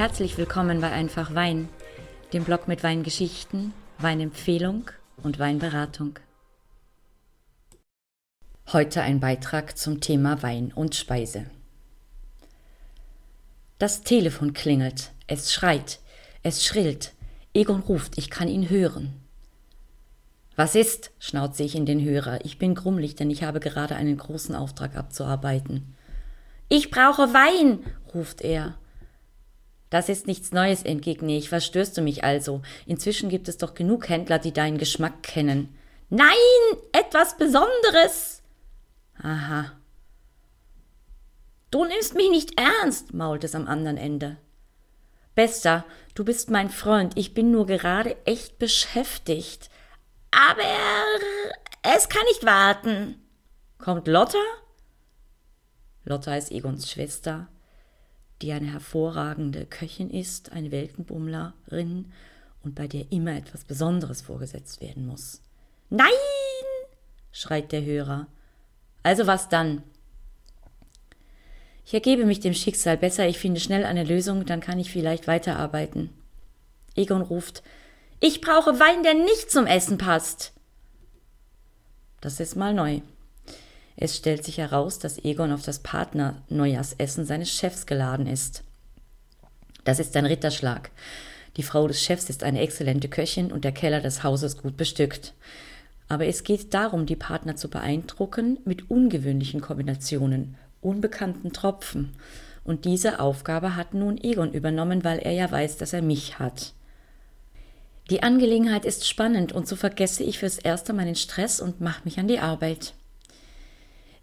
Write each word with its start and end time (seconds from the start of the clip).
Herzlich 0.00 0.38
willkommen 0.38 0.80
bei 0.80 0.90
Einfach 0.92 1.34
Wein, 1.34 1.68
dem 2.32 2.44
Blog 2.44 2.68
mit 2.68 2.82
Weingeschichten, 2.82 3.74
Weinempfehlung 3.98 4.90
und 5.22 5.38
Weinberatung. 5.38 6.18
Heute 8.72 9.02
ein 9.02 9.20
Beitrag 9.20 9.76
zum 9.76 10.00
Thema 10.00 10.42
Wein 10.42 10.72
und 10.74 10.94
Speise. 10.94 11.50
Das 13.78 14.00
Telefon 14.00 14.54
klingelt, 14.54 15.10
es 15.26 15.52
schreit, 15.52 16.00
es 16.42 16.64
schrillt. 16.64 17.12
Egon 17.52 17.80
ruft, 17.80 18.16
ich 18.16 18.30
kann 18.30 18.48
ihn 18.48 18.70
hören. 18.70 19.20
Was 20.56 20.76
ist? 20.76 21.10
schnauze 21.18 21.62
ich 21.62 21.74
in 21.74 21.84
den 21.84 22.02
Hörer. 22.02 22.42
Ich 22.42 22.58
bin 22.58 22.74
grummelig, 22.74 23.16
denn 23.16 23.28
ich 23.28 23.42
habe 23.42 23.60
gerade 23.60 23.96
einen 23.96 24.16
großen 24.16 24.54
Auftrag 24.54 24.96
abzuarbeiten. 24.96 25.94
Ich 26.70 26.90
brauche 26.90 27.34
Wein, 27.34 27.80
ruft 28.14 28.40
er. 28.40 28.79
Das 29.90 30.08
ist 30.08 30.28
nichts 30.28 30.52
Neues, 30.52 30.84
entgegne 30.84 31.36
ich. 31.36 31.50
Was 31.50 31.66
störst 31.66 31.96
du 31.96 32.00
mich 32.00 32.22
also? 32.22 32.62
Inzwischen 32.86 33.28
gibt 33.28 33.48
es 33.48 33.58
doch 33.58 33.74
genug 33.74 34.08
Händler, 34.08 34.38
die 34.38 34.52
deinen 34.52 34.78
Geschmack 34.78 35.22
kennen. 35.22 35.76
Nein, 36.08 36.36
etwas 36.92 37.36
Besonderes. 37.36 38.42
Aha. 39.22 39.72
Du 41.70 41.84
nimmst 41.84 42.14
mich 42.14 42.30
nicht 42.30 42.58
ernst, 42.58 43.14
mault 43.14 43.44
es 43.44 43.54
am 43.54 43.66
anderen 43.66 43.96
Ende. 43.96 44.36
Bester, 45.34 45.84
du 46.14 46.24
bist 46.24 46.50
mein 46.50 46.70
Freund, 46.70 47.16
ich 47.16 47.34
bin 47.34 47.50
nur 47.50 47.66
gerade 47.66 48.16
echt 48.26 48.58
beschäftigt. 48.58 49.70
Aber 50.30 50.62
es 51.82 52.08
kann 52.08 52.24
nicht 52.26 52.44
warten. 52.44 53.20
Kommt 53.78 54.08
Lotta? 54.08 54.38
Lotta 56.04 56.36
ist 56.36 56.50
Egons 56.50 56.90
Schwester, 56.90 57.48
die 58.42 58.52
eine 58.52 58.72
hervorragende 58.72 59.66
Köchin 59.66 60.10
ist, 60.10 60.52
eine 60.52 60.70
Weltenbummlerin 60.70 62.12
und 62.62 62.74
bei 62.74 62.86
der 62.86 63.10
immer 63.12 63.36
etwas 63.36 63.64
Besonderes 63.64 64.20
vorgesetzt 64.22 64.80
werden 64.80 65.06
muss. 65.06 65.42
Nein! 65.88 66.08
schreit 67.32 67.72
der 67.72 67.84
Hörer. 67.84 68.26
Also 69.02 69.26
was 69.26 69.48
dann? 69.48 69.82
Ich 71.84 71.94
ergebe 71.94 72.24
mich 72.24 72.40
dem 72.40 72.54
Schicksal 72.54 72.96
besser, 72.96 73.26
ich 73.26 73.38
finde 73.38 73.60
schnell 73.60 73.84
eine 73.84 74.04
Lösung, 74.04 74.46
dann 74.46 74.60
kann 74.60 74.78
ich 74.78 74.90
vielleicht 74.90 75.26
weiterarbeiten. 75.26 76.10
Egon 76.94 77.22
ruft 77.22 77.62
Ich 78.20 78.40
brauche 78.40 78.78
Wein, 78.78 79.02
der 79.02 79.14
nicht 79.14 79.50
zum 79.50 79.66
Essen 79.66 79.98
passt. 79.98 80.52
Das 82.20 82.38
ist 82.38 82.54
mal 82.54 82.74
neu. 82.74 83.00
Es 84.00 84.16
stellt 84.16 84.44
sich 84.44 84.56
heraus, 84.56 84.98
dass 84.98 85.22
Egon 85.24 85.52
auf 85.52 85.62
das 85.62 85.80
Partner-Neujahrsessen 85.80 87.26
seines 87.26 87.50
Chefs 87.50 87.84
geladen 87.84 88.26
ist. 88.26 88.64
Das 89.84 89.98
ist 89.98 90.16
ein 90.16 90.24
Ritterschlag. 90.24 90.90
Die 91.58 91.62
Frau 91.62 91.86
des 91.86 92.02
Chefs 92.02 92.30
ist 92.30 92.42
eine 92.42 92.60
exzellente 92.60 93.10
Köchin 93.10 93.52
und 93.52 93.62
der 93.62 93.72
Keller 93.72 94.00
des 94.00 94.24
Hauses 94.24 94.56
gut 94.56 94.78
bestückt. 94.78 95.34
Aber 96.08 96.24
es 96.24 96.44
geht 96.44 96.72
darum, 96.72 97.04
die 97.04 97.14
Partner 97.14 97.56
zu 97.56 97.68
beeindrucken 97.68 98.58
mit 98.64 98.90
ungewöhnlichen 98.90 99.60
Kombinationen, 99.60 100.56
unbekannten 100.80 101.52
Tropfen. 101.52 102.16
Und 102.64 102.86
diese 102.86 103.20
Aufgabe 103.20 103.76
hat 103.76 103.92
nun 103.92 104.16
Egon 104.16 104.54
übernommen, 104.54 105.04
weil 105.04 105.18
er 105.18 105.32
ja 105.32 105.50
weiß, 105.50 105.76
dass 105.76 105.92
er 105.92 106.02
mich 106.02 106.38
hat. 106.38 106.72
Die 108.08 108.22
Angelegenheit 108.22 108.86
ist 108.86 109.06
spannend 109.06 109.52
und 109.52 109.68
so 109.68 109.76
vergesse 109.76 110.24
ich 110.24 110.38
fürs 110.38 110.58
Erste 110.58 110.94
meinen 110.94 111.16
Stress 111.16 111.60
und 111.60 111.82
mache 111.82 112.02
mich 112.04 112.18
an 112.18 112.28
die 112.28 112.38
Arbeit. 112.38 112.94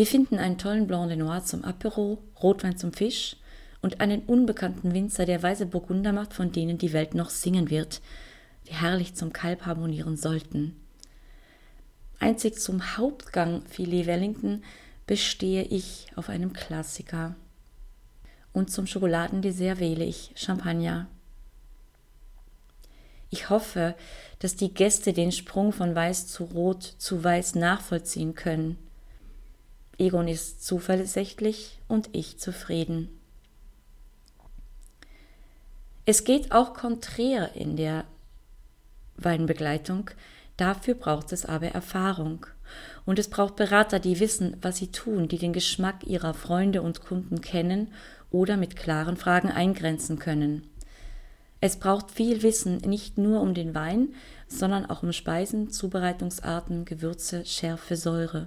Wir 0.00 0.06
finden 0.06 0.38
einen 0.38 0.56
tollen 0.56 0.86
Blanc 0.86 1.08
de 1.10 1.18
Noir 1.18 1.44
zum 1.44 1.62
Apero, 1.62 2.22
Rotwein 2.42 2.78
zum 2.78 2.94
Fisch 2.94 3.36
und 3.82 4.00
einen 4.00 4.22
unbekannten 4.22 4.94
Winzer, 4.94 5.26
der 5.26 5.42
weiße 5.42 5.66
Burgunder 5.66 6.14
macht, 6.14 6.32
von 6.32 6.52
denen 6.52 6.78
die 6.78 6.94
Welt 6.94 7.14
noch 7.14 7.28
singen 7.28 7.68
wird, 7.68 8.00
die 8.66 8.72
herrlich 8.72 9.14
zum 9.14 9.34
Kalb 9.34 9.66
harmonieren 9.66 10.16
sollten. 10.16 10.74
Einzig 12.18 12.58
zum 12.58 12.96
Hauptgang 12.96 13.60
Filet 13.66 14.06
Wellington 14.06 14.64
bestehe 15.06 15.64
ich 15.64 16.06
auf 16.16 16.30
einem 16.30 16.54
Klassiker. 16.54 17.36
Und 18.54 18.70
zum 18.70 18.86
Schokoladendessert 18.86 19.80
wähle 19.80 20.06
ich 20.06 20.32
Champagner. 20.34 21.08
Ich 23.28 23.50
hoffe, 23.50 23.94
dass 24.38 24.56
die 24.56 24.72
Gäste 24.72 25.12
den 25.12 25.30
Sprung 25.30 25.74
von 25.74 25.94
weiß 25.94 26.26
zu 26.26 26.44
rot 26.44 26.84
zu 26.84 27.22
weiß 27.22 27.54
nachvollziehen 27.56 28.34
können. 28.34 28.78
Egon 30.00 30.28
ist 30.28 30.64
zuversichtlich 30.64 31.78
und 31.86 32.08
ich 32.12 32.38
zufrieden. 32.38 33.10
Es 36.06 36.24
geht 36.24 36.52
auch 36.52 36.72
konträr 36.72 37.54
in 37.54 37.76
der 37.76 38.04
Weinbegleitung, 39.16 40.10
dafür 40.56 40.94
braucht 40.94 41.32
es 41.32 41.44
aber 41.44 41.68
Erfahrung. 41.68 42.46
Und 43.04 43.18
es 43.18 43.28
braucht 43.28 43.56
Berater, 43.56 43.98
die 43.98 44.20
wissen, 44.20 44.56
was 44.62 44.78
sie 44.78 44.90
tun, 44.90 45.28
die 45.28 45.36
den 45.36 45.52
Geschmack 45.52 46.06
ihrer 46.06 46.32
Freunde 46.32 46.80
und 46.80 47.02
Kunden 47.02 47.42
kennen 47.42 47.92
oder 48.30 48.56
mit 48.56 48.76
klaren 48.76 49.18
Fragen 49.18 49.50
eingrenzen 49.50 50.18
können. 50.18 50.66
Es 51.60 51.76
braucht 51.76 52.10
viel 52.10 52.42
Wissen, 52.42 52.78
nicht 52.78 53.18
nur 53.18 53.42
um 53.42 53.52
den 53.52 53.74
Wein, 53.74 54.14
sondern 54.48 54.86
auch 54.86 55.02
um 55.02 55.12
Speisen, 55.12 55.70
Zubereitungsarten, 55.70 56.86
Gewürze, 56.86 57.44
Schärfe, 57.44 57.96
Säure. 57.96 58.46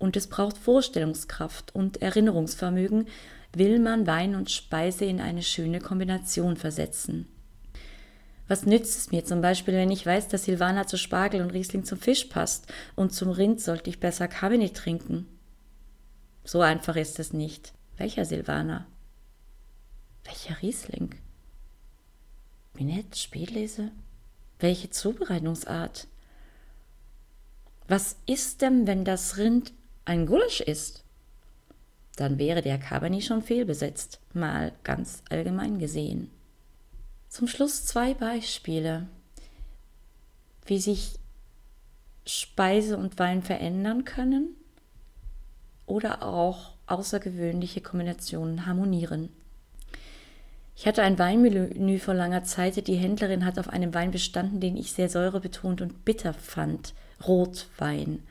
Und 0.00 0.16
es 0.16 0.26
braucht 0.26 0.56
Vorstellungskraft 0.56 1.74
und 1.74 2.00
Erinnerungsvermögen, 2.00 3.06
will 3.52 3.78
man 3.78 4.06
Wein 4.06 4.34
und 4.34 4.50
Speise 4.50 5.04
in 5.04 5.20
eine 5.20 5.42
schöne 5.42 5.78
Kombination 5.78 6.56
versetzen. 6.56 7.28
Was 8.48 8.64
nützt 8.64 8.98
es 8.98 9.12
mir 9.12 9.24
zum 9.26 9.42
Beispiel, 9.42 9.74
wenn 9.74 9.90
ich 9.90 10.04
weiß, 10.04 10.28
dass 10.28 10.44
Silvaner 10.44 10.86
zu 10.86 10.96
Spargel 10.96 11.42
und 11.42 11.50
Riesling 11.50 11.84
zum 11.84 11.98
Fisch 11.98 12.24
passt 12.24 12.66
und 12.96 13.12
zum 13.12 13.28
Rind 13.30 13.60
sollte 13.60 13.90
ich 13.90 14.00
besser 14.00 14.26
Cabernet 14.26 14.74
trinken? 14.74 15.26
So 16.44 16.62
einfach 16.62 16.96
ist 16.96 17.20
es 17.20 17.34
nicht. 17.34 17.74
Welcher 17.98 18.24
Silvaner? 18.24 18.86
Welcher 20.24 20.60
Riesling? 20.62 21.14
Minette, 22.72 23.18
Spätlese? 23.18 23.90
Welche 24.58 24.88
Zubereitungsart? 24.88 26.08
Was 27.86 28.16
ist 28.24 28.62
denn, 28.62 28.86
wenn 28.86 29.04
das 29.04 29.36
Rind 29.36 29.74
ein 30.10 30.26
Gulasch 30.26 30.60
ist? 30.60 31.04
Dann 32.16 32.38
wäre 32.38 32.62
der 32.62 32.78
Cabernet 32.78 33.22
schon 33.22 33.42
fehlbesetzt, 33.42 34.18
mal 34.34 34.72
ganz 34.82 35.22
allgemein 35.30 35.78
gesehen. 35.78 36.30
Zum 37.28 37.46
Schluss 37.46 37.86
zwei 37.86 38.14
Beispiele, 38.14 39.06
wie 40.66 40.80
sich 40.80 41.14
Speise 42.26 42.98
und 42.98 43.20
Wein 43.20 43.42
verändern 43.42 44.04
können 44.04 44.56
oder 45.86 46.24
auch 46.24 46.72
außergewöhnliche 46.86 47.80
Kombinationen 47.80 48.66
harmonieren. 48.66 49.28
Ich 50.76 50.86
hatte 50.86 51.02
ein 51.02 51.20
Weinmenü 51.20 52.00
vor 52.00 52.14
langer 52.14 52.42
Zeit. 52.42 52.84
Die 52.88 52.96
Händlerin 52.96 53.44
hat 53.44 53.60
auf 53.60 53.68
einem 53.68 53.94
Wein 53.94 54.10
bestanden, 54.10 54.58
den 54.58 54.76
ich 54.76 54.92
sehr 54.92 55.08
säurebetont 55.08 55.80
und 55.80 56.04
bitter 56.04 56.34
fand. 56.34 56.94
Rotwein. 57.24 58.24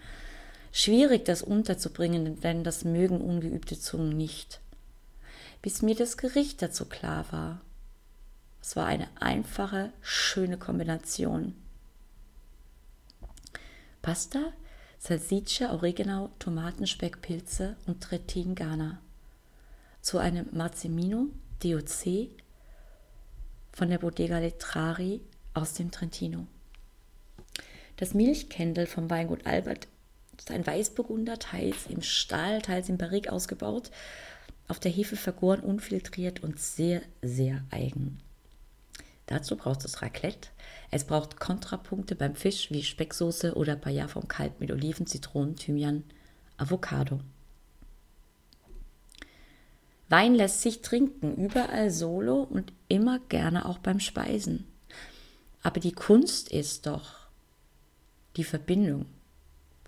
Schwierig, 0.72 1.26
das 1.26 1.42
unterzubringen, 1.42 2.40
denn 2.42 2.64
das 2.64 2.84
mögen 2.84 3.22
ungeübte 3.22 3.80
Zungen 3.80 4.16
nicht. 4.16 4.62
Bis 5.62 5.82
mir 5.82 5.96
das 5.96 6.18
Gericht 6.18 6.62
dazu 6.62 6.86
klar 6.86 7.26
war. 7.32 7.62
Es 8.62 8.76
war 8.76 8.86
eine 8.86 9.08
einfache, 9.20 9.92
schöne 10.02 10.58
Kombination. 10.58 11.56
Pasta, 14.02 14.54
Salsiccia, 15.00 15.74
Oregano, 15.74 16.30
Tomatenspeck, 16.40 17.22
Pilze 17.22 17.76
und 17.88 18.02
Trettin 18.02 18.54
Ghana. 18.56 19.00
Zu 20.02 20.18
einem 20.18 20.48
Marzimino 20.52 21.28
DOC 21.64 22.30
von 23.72 23.90
der 23.90 23.98
Bodega 23.98 24.40
Letrari 24.40 25.22
aus 25.54 25.74
dem 25.74 25.92
Trentino. 25.92 26.48
Das 27.98 28.14
Milchkendel 28.14 28.88
vom 28.88 29.10
Weingut 29.10 29.46
Albert 29.46 29.88
ein 30.48 30.66
Weißburgunder, 30.66 31.40
teils 31.40 31.88
im 31.88 32.02
Stahl, 32.02 32.62
teils 32.62 32.90
im 32.90 32.98
Barrique 32.98 33.32
ausgebaut, 33.32 33.92
auf 34.68 34.80
der 34.80 34.92
Hefe 34.92 35.16
vergoren, 35.16 35.62
unfiltriert 35.62 36.44
und 36.44 36.60
sehr, 36.60 37.02
sehr 37.22 37.64
eigen. 37.72 38.20
Dazu 39.26 39.56
braucht 39.58 39.86
es 39.86 40.02
Raclette. 40.02 40.50
Es 40.90 41.04
braucht 41.04 41.40
Kontrapunkte 41.40 42.16
beim 42.16 42.36
Fisch 42.36 42.72
wie 42.72 42.84
Specksoße 42.84 43.54
oder 43.54 43.76
Paella 43.76 44.08
vom 44.08 44.28
Kalb 44.28 44.60
mit 44.60 44.72
Oliven, 44.72 45.06
Zitronen, 45.06 45.56
Thymian, 45.56 46.04
Avocado. 46.58 47.20
Wein 50.08 50.34
lässt 50.34 50.62
sich 50.62 50.82
trinken, 50.82 51.36
überall 51.36 51.92
solo 51.92 52.42
und 52.42 52.74
immer 52.88 53.20
gerne 53.20 53.66
auch 53.66 53.78
beim 53.78 54.00
Speisen. 54.00 54.66
Aber 55.62 55.80
die 55.80 55.92
Kunst 55.92 56.50
ist 56.50 56.88
doch 56.88 57.28
die 58.36 58.44
Verbindung 58.44 59.06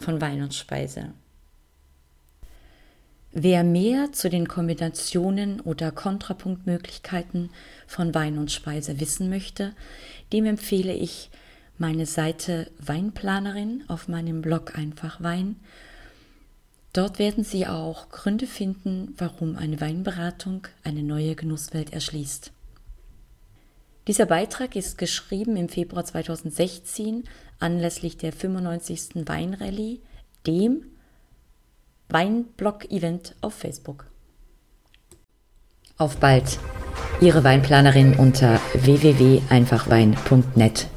von 0.01 0.19
Speise. 0.51 1.13
Wer 3.33 3.63
mehr 3.63 4.11
zu 4.11 4.29
den 4.29 4.47
Kombinationen 4.47 5.61
oder 5.61 5.91
Kontrapunktmöglichkeiten 5.91 7.49
von 7.87 8.13
Wein 8.13 8.37
und 8.37 8.51
Speise 8.51 8.99
wissen 8.99 9.29
möchte, 9.29 9.73
dem 10.33 10.45
empfehle 10.45 10.93
ich 10.93 11.29
meine 11.77 12.05
Seite 12.05 12.69
Weinplanerin 12.77 13.85
auf 13.87 14.09
meinem 14.09 14.41
Blog 14.41 14.77
Einfach 14.77 15.21
Wein. 15.23 15.55
Dort 16.91 17.19
werden 17.19 17.45
Sie 17.45 17.67
auch 17.67 18.09
Gründe 18.09 18.47
finden, 18.47 19.15
warum 19.17 19.55
eine 19.55 19.79
Weinberatung 19.79 20.67
eine 20.83 21.01
neue 21.01 21.35
Genusswelt 21.35 21.93
erschließt. 21.93 22.51
Dieser 24.07 24.25
Beitrag 24.25 24.75
ist 24.75 24.97
geschrieben 24.97 25.55
im 25.57 25.69
Februar 25.69 26.03
2016 26.03 27.25
anlässlich 27.59 28.17
der 28.17 28.33
95. 28.33 29.27
Weinrallye, 29.27 30.01
dem 30.47 30.85
Weinblog-Event 32.09 33.35
auf 33.41 33.53
Facebook. 33.53 34.07
Auf 35.97 36.17
bald! 36.17 36.57
Ihre 37.21 37.43
Weinplanerin 37.43 38.15
unter 38.15 38.59
www.einfachwein.net 38.73 40.87